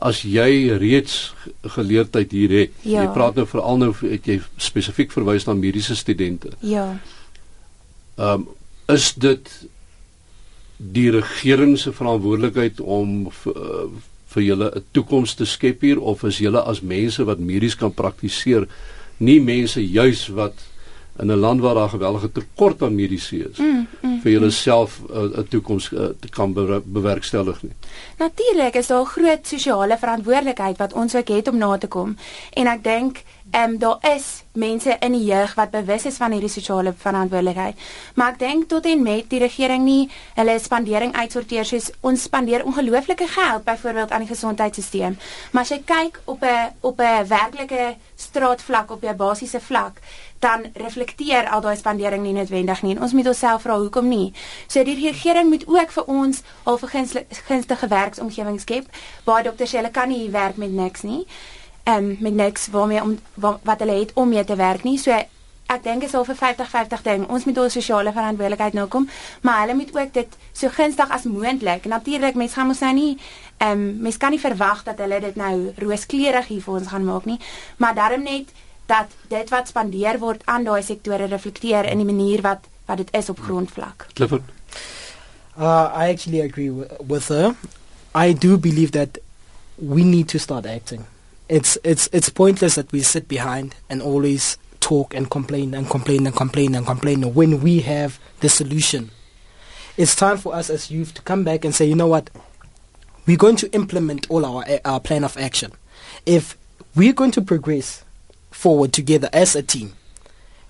as 0.01 0.21
jy 0.25 0.77
reeds 0.81 1.33
geleerdheid 1.75 2.31
hier 2.33 2.53
het. 2.55 2.71
Ja. 2.81 3.03
Jy 3.05 3.11
praat 3.13 3.37
nou 3.37 3.45
veral 3.49 3.77
nou 3.77 3.91
het 4.01 4.25
jy 4.27 4.39
spesifiek 4.57 5.13
verwys 5.13 5.45
na 5.45 5.53
mediese 5.57 5.95
studente. 5.95 6.55
Ja. 6.59 6.87
Ehm 8.17 8.41
um, 8.41 8.49
is 8.91 9.13
dit 9.13 9.47
die 10.75 11.11
regering 11.13 11.77
se 11.79 11.93
verantwoordelikheid 11.93 12.81
om 12.81 13.29
uh, 13.29 13.85
vir 14.33 14.43
julle 14.43 14.71
'n 14.75 14.83
toekoms 14.91 15.35
te 15.35 15.45
skep 15.45 15.81
hier 15.81 15.99
of 15.99 16.23
is 16.23 16.41
julle 16.41 16.61
as 16.61 16.81
mense 16.81 17.23
wat 17.23 17.39
medies 17.39 17.75
kan 17.75 17.93
praktiseer 17.93 18.67
nie 19.17 19.39
mense 19.39 19.79
juis 19.79 20.27
wat 20.27 20.55
in 21.21 21.31
'n 21.31 21.39
land 21.39 21.61
waar 21.61 21.73
daar 21.73 21.89
geweldige 21.89 22.31
tekort 22.31 22.81
aan 22.81 22.95
mediese 22.95 23.49
is 23.49 23.57
mm, 23.57 23.87
mm, 24.01 24.21
vir 24.21 24.31
jouself 24.31 24.99
'n 24.99 25.17
mm. 25.17 25.33
uh, 25.37 25.39
toekoms 25.49 25.91
uh, 25.91 26.05
te 26.19 26.29
kan 26.29 26.53
bewerkstellig 26.85 27.61
nie. 27.63 27.71
Natuurlik 28.17 28.75
is 28.75 28.87
daar 28.87 29.01
'n 29.01 29.05
groot 29.05 29.47
sosiale 29.47 29.97
verantwoordelikheid 29.97 30.77
wat 30.77 30.93
ons 30.93 31.15
ook 31.15 31.27
het 31.27 31.47
om 31.47 31.57
na 31.57 31.77
te 31.77 31.87
kom 31.87 32.17
en 32.53 32.67
ek 32.67 32.83
dink 32.83 33.23
ehm 33.51 33.69
um, 33.69 33.77
daar 33.77 33.97
is 34.15 34.43
mense 34.53 34.95
in 34.99 35.11
die 35.11 35.25
jeug 35.25 35.53
wat 35.55 35.71
bewus 35.71 36.05
is 36.05 36.17
van 36.17 36.31
hierdie 36.31 36.49
sosiale 36.49 36.93
verantwoordelikheid. 36.97 37.75
Maar 38.15 38.31
ek 38.31 38.39
dink 38.39 38.67
tot 38.71 38.85
en 38.85 39.01
met 39.03 39.27
die 39.29 39.39
regering 39.39 39.83
nie 39.83 40.09
hulle 40.35 40.55
spandering 40.59 41.15
uitsorteer 41.15 41.67
soos 41.67 41.89
ons 41.99 42.23
spandeer 42.29 42.63
ongelooflike 42.65 43.27
geld 43.27 43.63
byvoorbeeld 43.63 44.11
aan 44.11 44.23
die 44.23 44.31
gesondheidstelsel. 44.31 45.17
Maar 45.51 45.61
as 45.61 45.69
jy 45.69 45.81
kyk 45.85 46.21
op 46.25 46.43
'n 46.43 46.71
op 46.79 46.99
'n 46.99 47.27
werklike 47.27 47.95
straatvlak 48.15 48.91
op 48.91 49.03
'n 49.03 49.15
basiese 49.15 49.59
vlak, 49.59 49.99
dan 50.41 50.65
reflekteer 50.73 51.49
al 51.49 51.61
daai 51.61 51.77
spandering 51.77 52.23
nie 52.25 52.33
noodwendig 52.33 52.81
nie. 52.81 52.95
En 52.95 53.01
ons 53.05 53.13
moet 53.13 53.27
onsself 53.27 53.61
vra 53.61 53.77
hoekom 53.77 54.07
nie. 54.09 54.33
So 54.67 54.83
die 54.83 54.97
regering 54.97 55.49
moet 55.49 55.67
ook 55.69 55.93
vir 55.93 56.09
ons 56.09 56.41
al 56.63 56.79
gunstige 56.81 57.87
werksomgewing 57.87 58.59
skep 58.61 58.89
waar 59.25 59.43
dokters 59.43 59.77
hulle 59.77 59.91
kan 59.93 60.09
nie 60.09 60.29
werk 60.33 60.57
met 60.57 60.73
niks 60.73 61.05
nie 61.07 61.25
um, 61.83 62.17
met 62.19 62.33
niks 62.33 62.67
waarmee 62.67 63.01
om 63.01 63.19
wat, 63.33 63.59
wat 63.63 63.79
hulle 63.79 63.99
het 63.99 64.13
om 64.13 64.29
mee 64.29 64.43
te 64.43 64.55
werk 64.55 64.83
nie. 64.83 64.97
So 64.97 65.15
ek 65.71 65.83
dink 65.83 66.03
is 66.03 66.13
al 66.15 66.25
vir 66.27 66.35
50-50 66.35 67.03
ding. 67.05 67.27
Ons 67.31 67.45
moet 67.47 67.61
ons 67.63 67.73
sosiale 67.73 68.11
verantwoordelikheid 68.11 68.75
nou 68.75 68.87
kom, 68.91 69.07
maar 69.41 69.63
hulle 69.63 69.77
moet 69.79 69.93
ook 69.95 70.11
dit 70.13 70.35
so 70.51 70.69
gunstig 70.69 71.13
as 71.15 71.23
moontlik. 71.29 71.87
Natuurlik 71.87 72.35
mense 72.35 72.59
gaan 72.59 72.67
mos 72.71 72.83
nou 72.83 72.93
nie 72.97 73.13
ehm 73.61 73.77
um, 73.77 73.85
mense 74.07 74.19
kan 74.19 74.33
nie 74.33 74.41
verwag 74.41 74.83
dat 74.83 74.99
hulle 74.99 75.21
dit 75.21 75.35
nou 75.37 75.71
rooskleurig 75.77 76.47
hier 76.49 76.61
vir 76.65 76.73
ons 76.79 76.91
gaan 76.91 77.05
maak 77.05 77.29
nie, 77.29 77.37
maar 77.77 77.95
daarom 77.95 78.23
net 78.25 78.49
dat 78.91 79.15
dit 79.31 79.53
wat 79.53 79.71
spandeer 79.71 80.19
word 80.19 80.43
aan 80.45 80.67
daai 80.67 80.83
sektore 80.83 81.29
reflekteer 81.31 81.87
in 81.91 82.03
die 82.03 82.09
manier 82.09 82.43
wat 82.47 82.67
wat 82.89 82.99
dit 83.03 83.13
is 83.15 83.29
op 83.31 83.39
grondvlak. 83.39 84.07
Clifford. 84.13 84.43
Uh 85.55 85.87
I 85.95 86.11
actually 86.11 86.41
agree 86.43 86.71
with 87.07 87.27
her. 87.27 87.55
I 88.15 88.33
do 88.33 88.57
believe 88.57 88.91
that 88.91 89.19
we 89.75 90.03
need 90.03 90.27
to 90.35 90.39
start 90.39 90.65
acting. 90.65 91.05
it's 91.51 91.77
it's 91.83 92.07
it's 92.13 92.29
pointless 92.29 92.75
that 92.75 92.91
we 92.93 93.01
sit 93.01 93.27
behind 93.27 93.75
and 93.89 94.01
always 94.01 94.57
talk 94.79 95.13
and 95.13 95.29
complain 95.29 95.73
and 95.73 95.89
complain 95.89 96.25
and 96.25 96.33
complain 96.33 96.73
and 96.73 96.85
complain 96.85 97.33
when 97.33 97.61
we 97.61 97.81
have 97.81 98.19
the 98.39 98.47
solution. 98.47 99.11
It's 99.97 100.15
time 100.15 100.37
for 100.37 100.55
us 100.55 100.69
as 100.69 100.89
youth 100.89 101.13
to 101.15 101.21
come 101.21 101.43
back 101.43 101.65
and 101.65 101.75
say, 101.75 101.85
you 101.85 101.95
know 101.95 102.07
what, 102.07 102.29
we're 103.27 103.37
going 103.37 103.57
to 103.57 103.71
implement 103.73 104.31
all 104.31 104.45
our 104.45 104.63
our 104.85 105.01
plan 105.01 105.25
of 105.25 105.35
action. 105.37 105.73
If 106.25 106.57
we're 106.95 107.13
going 107.13 107.31
to 107.31 107.41
progress 107.41 108.05
forward 108.61 108.93
together 108.93 109.29
as 109.33 109.55
a 109.55 109.63
team, 109.63 109.93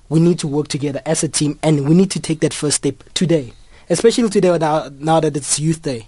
we 0.07 0.19
need 0.19 0.39
to 0.39 0.47
work 0.47 0.67
together 0.67 1.01
as 1.05 1.23
a 1.23 1.29
team, 1.29 1.59
and 1.61 1.87
we 1.87 1.93
need 1.93 2.11
to 2.11 2.19
take 2.19 2.39
that 2.39 2.53
first 2.53 2.77
step 2.77 3.03
today, 3.13 3.53
especially 3.89 4.29
today 4.29 4.57
now, 4.57 4.89
now 4.99 5.19
that 5.19 5.35
it's 5.35 5.59
Youth 5.59 5.81
Day. 5.81 6.07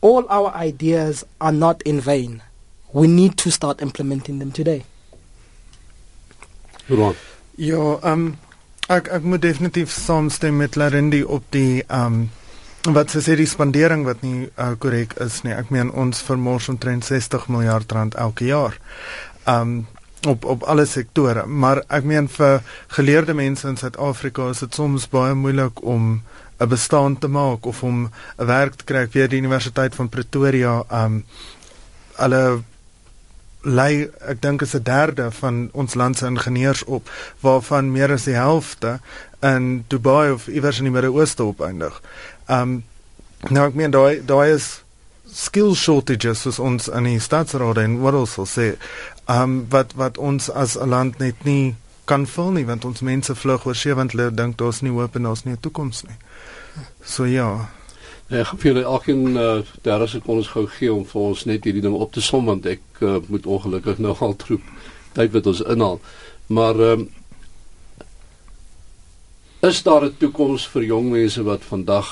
All 0.00 0.26
our 0.28 0.50
ideas 0.54 1.24
are 1.40 1.52
not 1.52 1.82
in 1.82 2.00
vain 2.00 2.42
we 2.92 3.06
need 3.06 3.36
to 3.38 3.50
start 3.50 3.82
implementing 3.82 4.38
them 4.38 4.52
today. 4.52 4.84
Ron. 6.88 7.14
Ja, 7.56 7.98
um, 8.02 8.36
ek 8.92 9.08
ek 9.12 9.24
moet 9.24 9.42
definitief 9.42 9.92
saamstem 9.92 10.56
met 10.60 10.76
Larendi 10.76 11.22
op 11.24 11.44
die 11.54 11.82
ehm 11.86 12.22
um, 12.22 12.30
wat 12.94 13.12
se 13.14 13.20
sê 13.22 13.36
die 13.38 13.46
spandering 13.46 14.02
wat 14.04 14.24
nie 14.26 14.48
uh, 14.58 14.72
korrek 14.78 15.14
uh, 15.14 15.26
is 15.26 15.42
nie. 15.46 15.54
Ek 15.54 15.70
meen 15.70 15.92
ons 15.94 16.18
vermors 16.26 16.66
omtrent 16.68 17.06
60 17.06 17.46
miljard 17.54 17.92
rand 17.92 18.16
elke 18.18 18.48
jaar. 18.50 18.78
Ehm 19.44 19.60
um, 19.60 20.00
op 20.26 20.44
op 20.44 20.62
alle 20.62 20.86
sektore, 20.86 21.46
maar 21.46 21.82
ek 21.88 22.04
meen 22.04 22.28
vir 22.28 22.62
geleerde 22.96 23.34
mense 23.34 23.68
in 23.68 23.76
Suid-Afrika 23.76 24.50
is 24.50 24.62
dit 24.62 24.74
soms 24.74 25.08
baie 25.10 25.34
moeilik 25.34 25.82
om 25.82 26.22
'n 26.58 26.68
bestaan 26.68 27.18
te 27.18 27.28
maak 27.28 27.66
of 27.66 27.82
om 27.82 28.10
'n 28.38 28.46
werk 28.46 28.74
te 28.74 28.84
kry 28.84 29.06
by 29.06 29.26
die 29.26 29.38
Universiteit 29.38 29.94
van 29.94 30.08
Pretoria. 30.08 30.84
Um, 30.92 31.24
alle 32.16 32.62
lei 33.62 34.10
ek 34.26 34.42
dink 34.42 34.62
is 34.62 34.74
'n 34.74 34.82
derde 34.82 35.30
van 35.30 35.68
ons 35.72 35.94
land 35.94 36.16
se 36.16 36.26
ingenieurs 36.26 36.84
op 36.84 37.10
waarvan 37.40 37.92
meer 37.92 38.12
as 38.12 38.24
die 38.24 38.34
helfte 38.34 39.00
in 39.40 39.84
Dubai 39.88 40.32
of 40.32 40.46
iewers 40.46 40.78
in 40.78 40.84
die 40.84 40.92
Midde-Ooste 40.92 41.42
opeindig. 41.42 42.02
Um 42.48 42.84
nou 43.50 43.66
ek 43.66 43.74
meen 43.74 43.90
daai 43.90 44.22
daai 44.26 44.54
is 44.54 44.82
skill 45.32 45.74
shortages 45.74 46.40
soos 46.40 46.58
ons 46.58 46.88
in 46.88 47.04
die 47.04 47.20
stadsraad 47.20 47.78
en 47.78 48.00
wat 48.00 48.14
ons 48.14 48.32
sal 48.32 48.46
sê 48.46 48.66
um 49.32 49.66
wat 49.70 49.94
wat 49.96 50.18
ons 50.18 50.50
as 50.50 50.76
'n 50.76 50.88
land 50.88 51.18
net 51.18 51.44
nie 51.44 51.74
kan 52.04 52.26
vul 52.26 52.50
nie 52.50 52.66
want 52.66 52.84
ons 52.84 53.00
mense 53.00 53.34
vlug 53.34 53.66
oor 53.66 53.74
see 53.74 53.94
want 53.94 54.12
hulle 54.12 54.30
dink 54.34 54.58
daar's 54.58 54.80
nie 54.82 54.90
hoop 54.92 55.16
en 55.16 55.22
daar's 55.22 55.44
nie 55.44 55.54
'n 55.54 55.60
toekoms 55.60 56.02
nie. 56.02 56.18
So 57.04 57.24
ja. 57.24 57.68
Nee, 58.28 58.40
ek 58.40 58.58
vir 58.58 58.72
julle 58.72 58.84
elkeen 58.84 59.36
uh, 59.36 59.62
30 59.82 60.08
sekondes 60.10 60.48
gou 60.48 60.66
gee 60.66 60.92
om 60.92 61.04
vir 61.04 61.22
ons 61.22 61.44
net 61.44 61.64
hierdie 61.64 61.82
ding 61.82 61.94
op 61.94 62.12
te 62.12 62.20
som 62.20 62.44
want 62.44 62.66
ek 62.66 62.80
uh, 63.00 63.18
moet 63.28 63.46
ongelukkig 63.46 63.98
nou 64.04 64.16
al 64.18 64.36
troep 64.36 64.62
tyd 65.12 65.32
wat 65.32 65.46
ons 65.46 65.60
inhaal. 65.60 66.00
Maar 66.46 66.80
ehm 66.80 67.00
um, 67.00 67.10
is 69.62 69.82
daar 69.82 70.04
'n 70.04 70.16
toekoms 70.18 70.66
vir 70.66 70.82
jong 70.82 71.10
mense 71.10 71.42
wat 71.42 71.62
vandag 71.62 72.08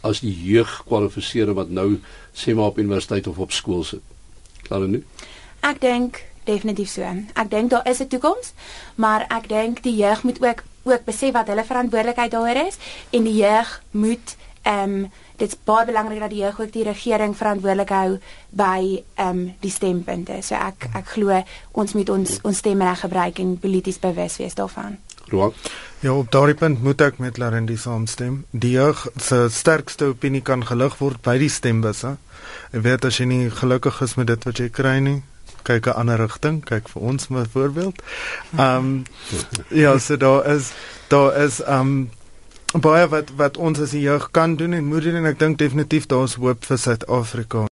as 0.00 0.20
die 0.20 0.34
jeug 0.44 0.82
kwalifiseer 0.84 1.54
wat 1.54 1.70
nou 1.70 2.00
sê 2.34 2.54
maar 2.54 2.72
op 2.72 2.78
universiteit 2.78 3.26
of 3.26 3.38
op 3.38 3.52
skool 3.52 3.84
sit. 3.84 4.02
Klaar 4.68 4.88
nou? 4.88 5.02
Ek 5.66 5.80
dink 5.80 6.22
definitief 6.48 6.90
so. 6.92 7.04
Ek 7.34 7.50
dink 7.50 7.70
daar 7.70 7.88
is 7.88 8.00
'n 8.00 8.08
toekoms, 8.08 8.52
maar 8.94 9.26
ek 9.28 9.48
dink 9.48 9.82
die 9.82 9.96
jeug 9.96 10.22
moet 10.22 10.42
ook 10.44 10.62
ook 10.88 11.04
besef 11.04 11.32
wat 11.32 11.46
hulle 11.46 11.64
verantwoordelikheid 11.64 12.30
daar 12.30 12.66
is 12.66 12.76
en 13.10 13.22
die 13.22 13.36
jeug 13.36 13.82
moet 13.90 14.36
ehm 14.62 14.94
um, 14.94 15.10
dit's 15.36 15.56
baie 15.64 15.86
belangrik 15.86 16.20
dat 16.20 16.30
die 16.30 16.40
jeug 16.42 16.60
ook 16.60 16.72
die 16.72 16.84
regering 16.84 17.36
verantwoordelik 17.36 17.88
hou 17.88 18.18
by 18.50 19.02
ehm 19.14 19.28
um, 19.28 19.54
die 19.60 19.70
stempunte. 19.70 20.42
So 20.42 20.54
ek 20.54 20.88
ek 20.94 21.06
glo 21.06 21.42
ons 21.72 21.92
moet 21.92 22.08
ons 22.08 22.38
ons 22.42 22.56
stemreg 22.56 23.00
gebruik 23.00 23.38
en 23.38 23.58
polities 23.58 23.98
bewus 23.98 24.36
wees 24.36 24.54
daarvan. 24.54 24.98
Roan. 25.28 25.52
Ja, 26.00 26.12
op 26.14 26.30
daardie 26.30 26.54
punt 26.54 26.82
moet 26.82 27.00
ek 27.02 27.16
met 27.18 27.40
Larendi 27.42 27.74
saamstem. 27.76 28.44
Die 28.50 28.76
jeug 28.76 29.00
se 29.18 29.48
sterkste 29.50 30.12
opinie 30.12 30.44
kan 30.46 30.60
gelig 30.62 30.94
word 31.00 31.18
by 31.26 31.34
die 31.42 31.50
stembusse. 31.50 32.12
Ek 32.70 32.84
weet 32.84 33.06
as 33.08 33.18
jy 33.18 33.26
nie 33.26 33.48
gelukkig 33.50 33.98
is 34.06 34.14
met 34.14 34.28
dit 34.30 34.46
wat 34.46 34.60
jy 34.62 34.68
kry 34.70 34.92
nie, 35.02 35.16
kyk 35.66 35.88
'n 35.90 35.98
ander 35.98 36.22
rigting, 36.22 36.60
kyk 36.62 36.86
vir 36.92 37.02
ons 37.02 37.26
byvoorbeeld. 37.26 37.98
Ehm 38.54 38.76
um, 38.76 39.04
ja, 39.82 39.98
so 39.98 40.16
daar 40.16 40.46
is 40.46 40.70
daar 41.08 41.34
is 41.42 41.58
ehm 41.66 41.80
um, 41.80 42.10
baie 42.86 43.08
wat 43.08 43.34
wat 43.36 43.56
ons 43.56 43.80
as 43.80 43.90
die 43.90 44.06
jeug 44.06 44.30
kan 44.30 44.54
doen 44.56 44.78
en 44.78 44.84
moet 44.84 45.02
doen 45.02 45.18
en 45.18 45.26
ek 45.26 45.38
dink 45.38 45.58
definitief 45.58 46.06
daar 46.06 46.30
is 46.30 46.38
hoop 46.38 46.64
vir 46.64 46.78
Suid-Afrika. 46.78 47.66